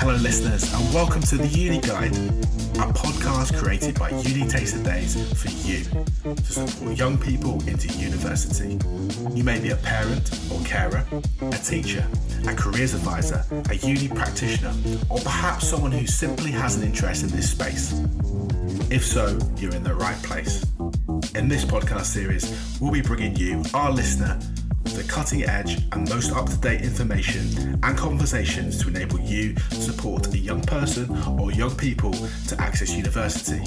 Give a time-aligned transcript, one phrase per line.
[0.00, 5.14] Hello, listeners, and welcome to the Uni Guide, a podcast created by Uni Taster Days
[5.34, 5.84] for you
[6.24, 8.78] to support young people into university.
[9.34, 11.04] You may be a parent or carer,
[11.42, 12.08] a teacher,
[12.48, 14.72] a careers advisor, a uni practitioner,
[15.10, 17.92] or perhaps someone who simply has an interest in this space.
[18.90, 20.66] If so, you're in the right place.
[21.36, 24.36] In this podcast series, we'll be bringing you, our listener,
[24.82, 29.74] the cutting edge and most up to date information and conversations to enable you to
[29.76, 31.08] support a young person
[31.38, 32.12] or young people
[32.48, 33.62] to access university.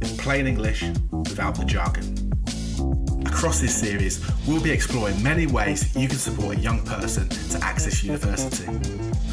[0.00, 2.14] In plain English, without the jargon.
[3.26, 7.58] Across this series, we'll be exploring many ways you can support a young person to
[7.64, 8.66] access university.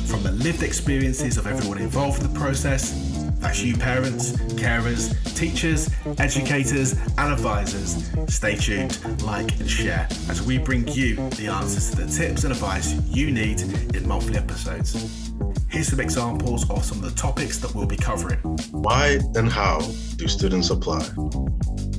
[0.08, 5.90] From the lived experiences of everyone involved in the process that's you, parents, carers, teachers,
[6.18, 8.12] educators, and advisors.
[8.28, 12.52] Stay tuned, like, and share as we bring you the answers to the tips and
[12.52, 13.62] advice you need
[13.96, 15.32] in monthly episodes.
[15.70, 18.40] Here's some examples of some of the topics that we'll be covering.
[18.72, 19.80] Why and how
[20.16, 21.08] do students apply?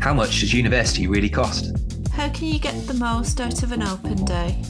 [0.00, 1.77] How much does university really cost?
[2.12, 4.61] How can you get the most out of an open day?